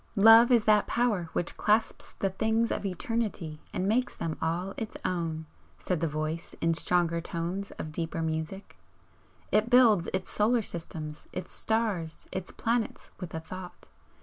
[0.15, 4.97] "Love is that Power which clasps the things of eternity and makes them all its
[5.05, 5.45] own,"
[5.77, 8.77] said the Voice in stronger tones of deeper music
[9.51, 13.89] "It builds its solar system, its stars, its planets with a thought!